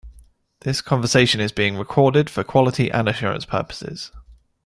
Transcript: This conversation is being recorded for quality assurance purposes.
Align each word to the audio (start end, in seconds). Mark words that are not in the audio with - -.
This 0.61 0.81
conversation 0.81 1.39
is 1.39 1.51
being 1.51 1.77
recorded 1.77 2.27
for 2.27 2.43
quality 2.43 2.89
assurance 2.91 3.45
purposes. 3.45 4.11